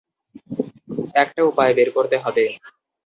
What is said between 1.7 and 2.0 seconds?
বের